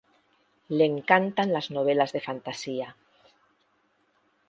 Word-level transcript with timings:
Le 0.77 0.83
encantan 0.87 1.53
las 1.53 1.69
novelas 1.69 2.11
de 2.11 2.21
fantasía. 2.21 2.95